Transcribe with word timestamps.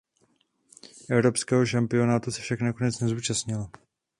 Evropského 1.09 1.65
šampionátu 1.65 2.31
se 2.31 2.41
však 2.41 2.61
nakonec 2.61 2.99
nezúčastnila. 2.99 3.71